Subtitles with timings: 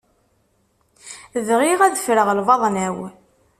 [1.47, 2.97] Bɣiɣ ad ffreɣ lbaḍna-w.